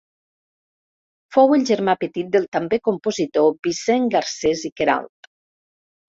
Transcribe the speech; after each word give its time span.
Fou 1.35 1.53
el 1.57 1.65
germà 1.71 1.95
petit 2.05 2.31
del 2.37 2.47
també 2.57 2.81
compositor 2.89 3.51
Vicent 3.69 4.09
Garcés 4.17 4.67
i 4.73 4.75
Queralt. 4.83 5.33